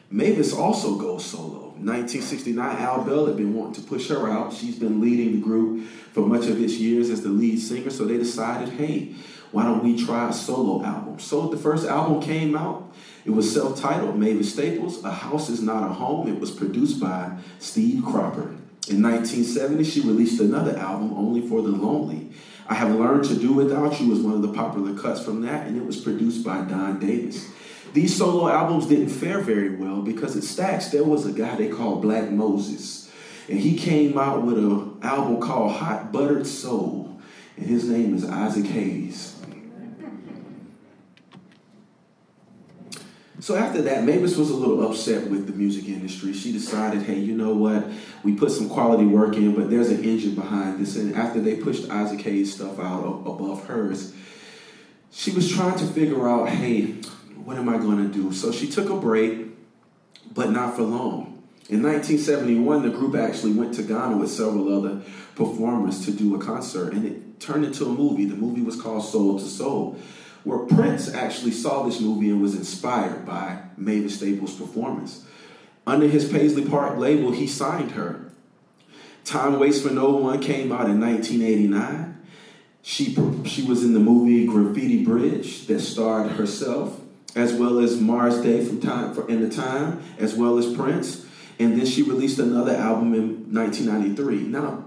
[0.10, 1.65] Mavis also goes solo.
[1.78, 4.54] 1969, Al Bell had been wanting to push her out.
[4.54, 8.06] She's been leading the group for much of its years as the lead singer, so
[8.06, 9.14] they decided, hey,
[9.52, 11.20] why don't we try a solo album?
[11.20, 12.94] So the first album came out.
[13.26, 16.28] It was self-titled, Mavis Staples, A House Is Not a Home.
[16.28, 18.56] It was produced by Steve Cropper.
[18.88, 22.30] In 1970, she released another album, Only for the Lonely.
[22.68, 25.68] I Have Learned to Do Without You was one of the popular cuts from that,
[25.68, 27.48] and it was produced by Don Davis.
[27.96, 31.70] These solo albums didn't fare very well because at Stax there was a guy they
[31.70, 33.10] called Black Moses.
[33.48, 37.18] And he came out with an album called Hot Buttered Soul.
[37.56, 39.38] And his name is Isaac Hayes.
[43.40, 46.34] So after that, Mavis was a little upset with the music industry.
[46.34, 47.88] She decided, hey, you know what?
[48.26, 50.98] We put some quality work in, but there's an engine behind this.
[50.98, 54.14] And after they pushed Isaac Hayes' stuff out above hers,
[55.12, 56.96] she was trying to figure out, hey,
[57.46, 58.34] what am I going to do?
[58.34, 59.48] So she took a break,
[60.34, 61.44] but not for long.
[61.70, 65.02] In 1971, the group actually went to Ghana with several other
[65.36, 68.26] performers to do a concert, and it turned into a movie.
[68.26, 69.98] The movie was called Soul to Soul,
[70.44, 75.26] where Prince actually saw this movie and was inspired by Mavis Staples' performance.
[75.88, 78.32] Under his Paisley Park label, he signed her.
[79.24, 82.24] Time Waits for No One came out in 1989.
[82.82, 87.02] She, she was in the movie Graffiti Bridge that starred herself
[87.36, 91.26] as well as Morris Day from Time for In the Time, as well as Prince.
[91.60, 94.48] And then she released another album in 1993.
[94.48, 94.86] Now,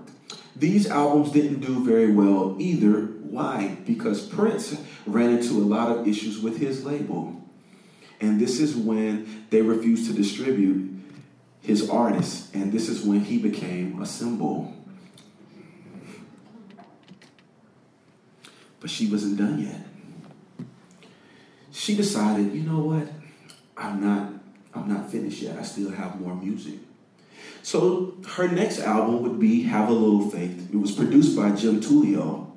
[0.56, 3.02] these albums didn't do very well either.
[3.02, 3.76] Why?
[3.86, 7.40] Because Prince ran into a lot of issues with his label.
[8.20, 10.90] And this is when they refused to distribute
[11.62, 12.52] his artists.
[12.54, 14.74] And this is when he became a symbol.
[18.80, 19.88] But she wasn't done yet
[21.78, 23.06] she decided, you know what?
[23.76, 24.32] I'm not
[24.74, 25.58] I'm not finished yet.
[25.58, 26.74] I still have more music.
[27.62, 30.68] So her next album would be Have a Little Faith.
[30.72, 32.50] It was produced by Jim Tullio.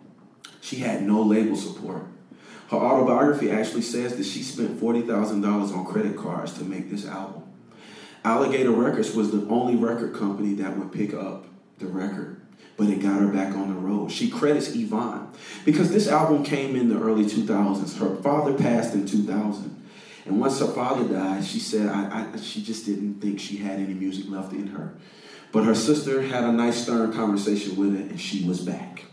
[0.59, 2.03] She had no label support.
[2.69, 5.43] Her autobiography actually says that she spent $40,000
[5.75, 7.43] on credit cards to make this album.
[8.23, 11.45] Alligator Records was the only record company that would pick up
[11.79, 12.40] the record
[12.77, 14.11] but it got her back on the road.
[14.11, 15.31] She credits Yvonne
[15.65, 17.97] because this album came in the early 2000s.
[17.97, 19.77] Her father passed in 2000.
[20.25, 23.79] And once her father died, she said I, I, she just didn't think she had
[23.79, 24.93] any music left in her.
[25.51, 29.03] But her sister had a nice, stern conversation with her, and she was back.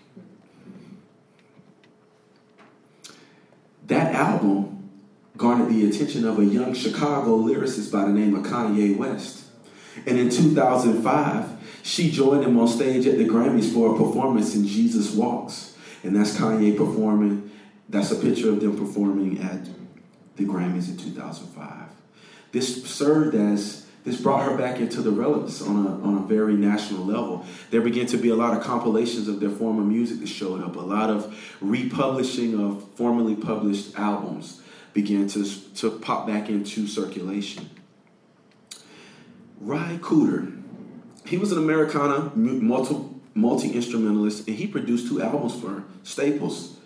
[3.87, 4.91] That album
[5.37, 9.45] garnered the attention of a young Chicago lyricist by the name of Kanye West.
[10.07, 11.58] And in 2005,
[11.89, 15.74] she joined him on stage at the Grammys for a performance in Jesus Walks.
[16.05, 17.51] And that's Kanye performing.
[17.89, 19.66] That's a picture of them performing at
[20.36, 21.89] the Grammys in 2005.
[22.53, 26.55] This served as this brought her back into the relevance on a, on a very
[26.55, 27.47] national level.
[27.70, 30.76] There began to be a lot of compilations of their former music that showed up,
[30.76, 34.61] a lot of republishing of formerly published albums
[34.93, 37.70] began to, to pop back into circulation.
[39.59, 40.58] Ry Cooder,
[41.29, 42.97] he was an Americana multi
[43.35, 46.76] multi instrumentalist, and he produced two albums for Staples.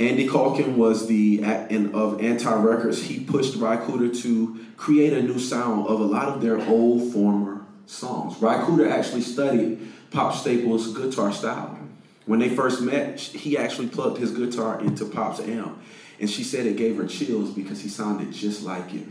[0.00, 3.02] Andy Kaulkin was the and of Anti Records.
[3.02, 7.12] He pushed Ry Cooder to create a new sound of a lot of their old
[7.12, 8.40] former songs.
[8.40, 9.78] Ry Cooder actually studied
[10.10, 11.78] Pop Staples' guitar style.
[12.26, 15.78] When they first met, he actually plugged his guitar into Pop's amp,
[16.20, 19.06] and she said it gave her chills because he sounded just like it.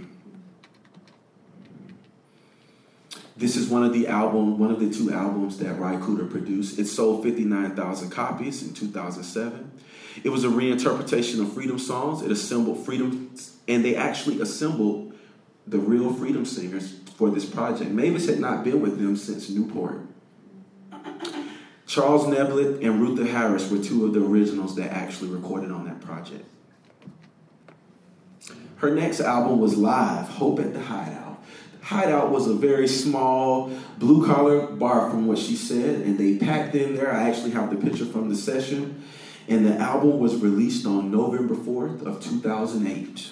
[3.37, 6.79] This is one of the album, one of the two albums that Ry Cooder produced.
[6.79, 9.71] It sold 59,000 copies in 2007.
[10.23, 12.23] It was a reinterpretation of freedom songs.
[12.23, 13.35] It assembled freedom,
[13.67, 15.13] and they actually assembled
[15.67, 17.91] the real freedom singers for this project.
[17.91, 20.01] Mavis had not been with them since Newport.
[21.85, 26.01] Charles Neblett and Rutha Harris were two of the originals that actually recorded on that
[26.01, 26.45] project.
[28.77, 31.26] Her next album was Live, Hope at the Hideout.
[31.87, 36.75] Hideout was a very small blue collar bar, from what she said, and they packed
[36.75, 37.13] in there.
[37.13, 39.05] I actually have the picture from the session.
[39.47, 43.31] And the album was released on November 4th of 2008.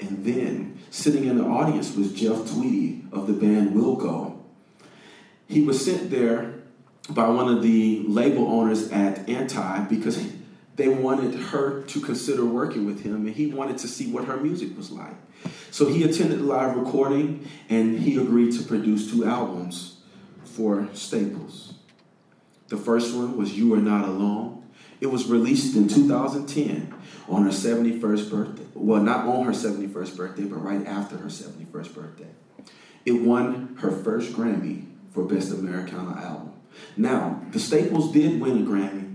[0.00, 4.38] And then sitting in the audience was Jeff Tweedy of the band Wilco.
[5.46, 6.54] He was sent there
[7.08, 10.26] by one of the label owners at Anti because
[10.76, 14.36] they wanted her to consider working with him and he wanted to see what her
[14.36, 15.14] music was like.
[15.70, 20.00] So he attended the live recording and he agreed to produce two albums
[20.44, 21.74] for Staples.
[22.68, 24.64] The first one was You Are Not Alone.
[25.00, 26.94] It was released in 2010
[27.28, 28.66] on her 71st birthday.
[28.74, 32.28] Well, not on her 71st birthday, but right after her 71st birthday.
[33.04, 36.52] It won her first Grammy for Best Americana Album.
[36.96, 39.11] Now, the Staples did win a Grammy.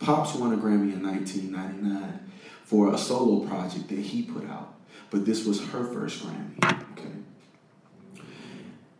[0.00, 2.32] Pops won a Grammy in 1999
[2.64, 4.74] for a solo project that he put out,
[5.10, 6.56] but this was her first Grammy.
[6.92, 7.10] Okay.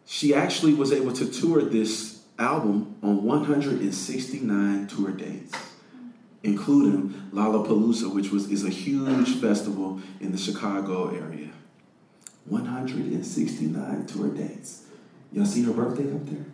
[0.07, 5.55] She actually was able to tour this album on 169 tour dates,
[6.42, 11.51] including Lollapalooza, which was, is a huge festival in the Chicago area.
[12.46, 14.84] 169 tour dates.
[15.32, 16.44] Y'all see her birthday up there?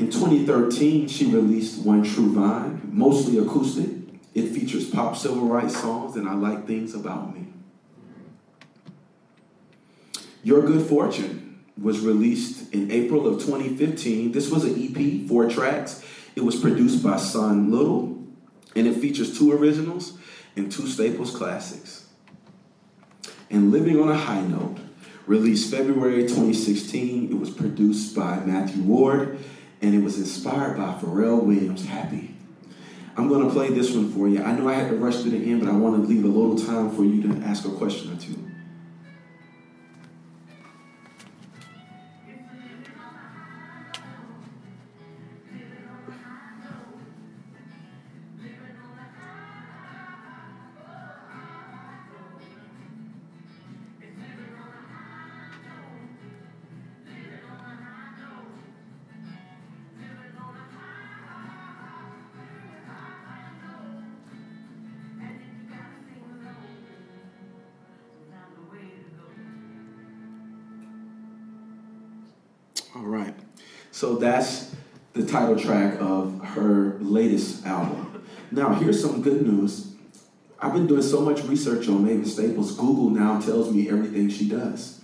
[0.00, 3.90] In 2013, she released One True Vine, mostly acoustic.
[4.32, 7.48] It features pop civil rights songs and I Like Things About Me.
[10.42, 14.32] Your Good Fortune was released in April of 2015.
[14.32, 16.02] This was an EP, four tracks.
[16.34, 18.24] It was produced by Son Little,
[18.74, 20.16] and it features two originals
[20.56, 22.06] and two Staples classics.
[23.50, 24.78] And Living on a High Note,
[25.26, 27.30] released February 2016.
[27.30, 29.38] It was produced by Matthew Ward,
[29.82, 32.34] and it was inspired by Pharrell Williams' Happy.
[33.16, 34.42] I'm going to play this one for you.
[34.42, 36.28] I know I had to rush to the end, but I want to leave a
[36.28, 38.39] little time for you to ask a question or two.
[74.20, 74.74] That's
[75.12, 78.24] the title track of her latest album.
[78.50, 79.94] Now, here's some good news.
[80.60, 84.48] I've been doing so much research on Mavis Staples, Google now tells me everything she
[84.48, 85.00] does.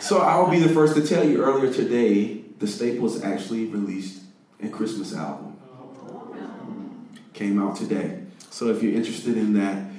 [0.00, 4.22] so I'll be the first to tell you earlier today, the Staples actually released
[4.62, 5.56] a Christmas album.
[7.34, 8.22] Came out today.
[8.50, 9.90] So if you're interested in that,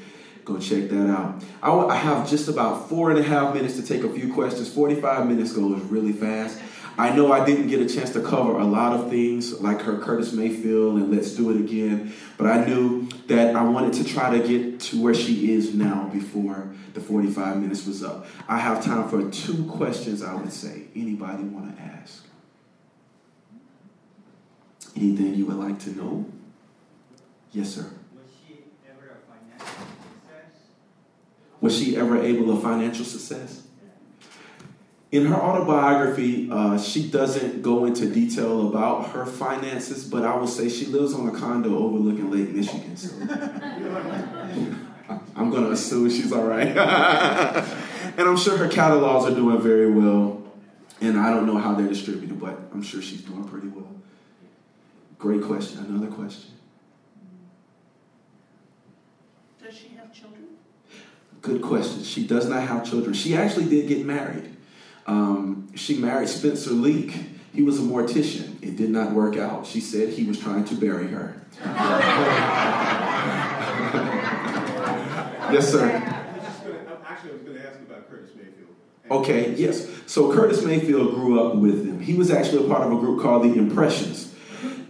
[0.48, 1.44] Go check that out.
[1.62, 4.74] I, I have just about four and a half minutes to take a few questions.
[4.74, 6.58] 45 minutes goes really fast.
[6.98, 9.98] I know I didn't get a chance to cover a lot of things like her
[9.98, 14.40] Curtis Mayfield and Let's Do It Again, but I knew that I wanted to try
[14.40, 18.26] to get to where she is now before the 45 minutes was up.
[18.48, 20.86] I have time for two questions, I would say.
[20.96, 22.26] Anybody want to ask?
[24.96, 26.26] Anything you would like to know?
[27.52, 27.97] Yes, sir.
[31.68, 33.64] Was she ever able of financial success?
[35.12, 40.48] in her autobiography, uh, she doesn't go into detail about her finances, but I will
[40.48, 42.96] say she lives on a condo overlooking Lake Michigan.
[42.96, 43.14] So
[45.36, 46.68] I'm going to assume she's all right.
[46.78, 50.42] and I'm sure her catalogs are doing very well.
[51.02, 53.94] And I don't know how they're distributed, but I'm sure she's doing pretty well.
[55.20, 55.80] Great question.
[55.80, 56.52] Another question.
[59.62, 60.47] Does she have children?
[61.42, 62.04] Good question.
[62.04, 63.14] She does not have children.
[63.14, 64.56] She actually did get married.
[65.06, 67.16] Um, she married Spencer Leak.
[67.54, 68.62] He was a mortician.
[68.62, 69.66] It did not work out.
[69.66, 71.42] She said he was trying to bury her.
[75.52, 75.88] yes, sir.
[77.06, 78.68] Actually, I was going to ask about Curtis Mayfield.
[79.10, 79.88] Okay, yes.
[80.06, 82.00] So Curtis Mayfield grew up with them.
[82.02, 84.34] He was actually a part of a group called the Impressions.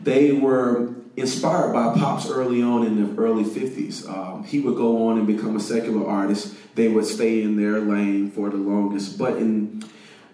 [0.01, 4.07] They were inspired by Pop's early on in the early 50s.
[4.07, 6.55] Um, he would go on and become a secular artist.
[6.75, 9.17] They would stay in their lane for the longest.
[9.17, 9.83] But in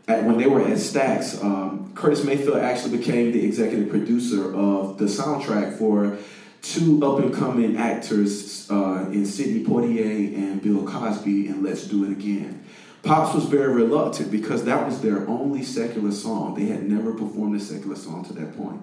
[0.08, 4.98] at, when they were at Stax, um, Curtis Mayfield actually became the executive producer of
[4.98, 6.18] the soundtrack for
[6.62, 12.04] two up and coming actors uh, in Sidney Poitier and Bill Cosby in Let's Do
[12.04, 12.66] It Again.
[13.04, 16.56] Pops was very reluctant because that was their only secular song.
[16.56, 18.82] They had never performed a secular song to that point.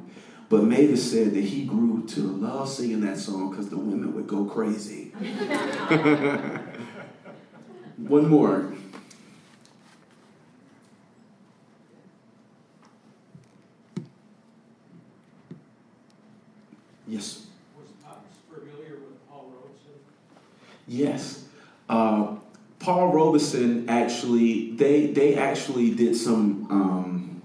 [0.50, 4.26] But Mavis said that he grew to love singing that song because the women would
[4.26, 5.10] go crazy.
[7.96, 8.72] One more.
[17.06, 17.46] Yes.
[17.78, 19.92] Was Pops familiar with Paul Robeson?
[20.88, 21.44] Yes.
[21.88, 22.34] Uh,
[22.80, 27.40] Paul Robeson actually, they they actually did some um,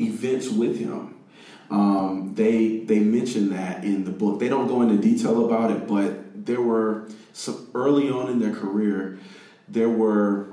[0.00, 1.14] events with him.
[1.70, 4.40] Um, they they mention that in the book.
[4.40, 8.54] They don't go into detail about it, but there were some early on in their
[8.54, 9.18] career.
[9.68, 10.48] There were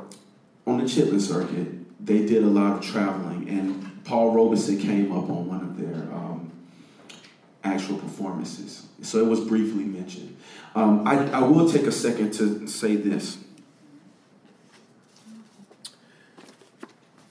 [0.68, 2.06] on the Chitlin circuit.
[2.06, 6.04] They did a lot of traveling, and Paul Robeson came up on one of their
[6.14, 6.52] um,
[7.64, 8.86] actual performances.
[9.02, 10.38] So it was briefly mentioned.
[10.76, 13.40] Um, I, I will take a second to say this.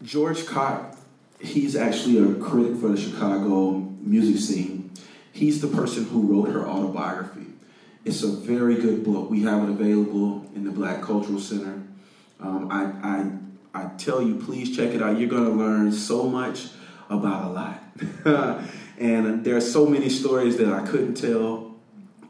[0.03, 0.97] George Kot,
[1.41, 4.91] he's actually a critic for the Chicago music scene.
[5.33, 7.47] He's the person who wrote her autobiography.
[8.05, 9.31] It's a very good book.
[9.31, 11.83] We have it available in the Black Cultural Center.
[12.41, 15.19] Um, I, I, I tell you, please check it out.
[15.19, 16.69] You're going to learn so much
[17.11, 18.63] about a lot.
[18.99, 21.67] and there are so many stories that I couldn't tell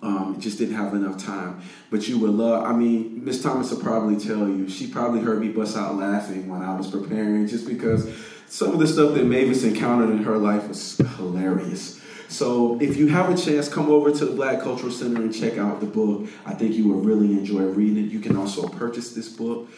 [0.03, 1.61] um, just didn't have enough time.
[1.91, 5.41] But you would love, I mean, Miss Thomas will probably tell you, she probably heard
[5.41, 8.07] me bust out laughing when I was preparing just because
[8.49, 12.01] some of the stuff that Mavis encountered in her life was hilarious.
[12.29, 15.59] So if you have a chance, come over to the Black Cultural Center and check
[15.59, 16.29] out the book.
[16.45, 18.11] I think you will really enjoy reading it.
[18.11, 19.69] You can also purchase this book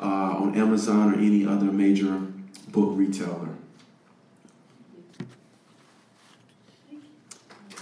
[0.00, 2.18] uh, on Amazon or any other major
[2.68, 3.48] book retailer.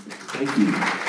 [0.09, 1.06] Thank you.